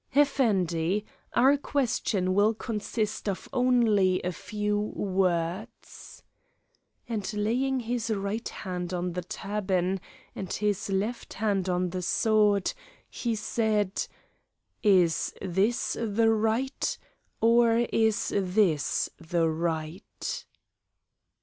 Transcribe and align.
"Effendi, 0.15 1.05
our 1.35 1.57
question 1.57 2.33
will 2.33 2.55
consist 2.55 3.29
of 3.29 3.47
only 3.53 4.19
a 4.23 4.31
few 4.31 4.79
words." 4.79 6.23
And 7.07 7.31
laying 7.35 7.81
his 7.81 8.09
right 8.09 8.49
hand 8.49 8.95
on 8.95 9.13
the 9.13 9.21
turban 9.21 9.99
and 10.33 10.51
his 10.51 10.89
left 10.89 11.33
hand 11.35 11.69
on 11.69 11.91
the 11.91 12.01
sword, 12.01 12.73
he 13.11 13.35
said: 13.35 14.07
"Is 14.81 15.35
this 15.39 15.93
the 15.93 16.31
right, 16.31 16.97
or 17.39 17.85
is 17.93 18.33
this 18.35 19.07
the 19.19 19.47
right?" 19.47 20.45